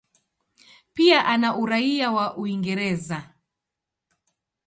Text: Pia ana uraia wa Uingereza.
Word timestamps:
Pia 0.93 1.25
ana 1.25 1.55
uraia 1.55 2.11
wa 2.11 2.37
Uingereza. 2.37 3.19